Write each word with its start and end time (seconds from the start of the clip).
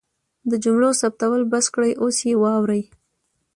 د 0.49 0.51
جملو 0.63 0.89
ثبتول 1.01 1.41
بس 1.51 1.65
کړئ 1.75 1.91
اوس 2.01 2.17
یې 2.27 2.33
واورئ 2.41 2.83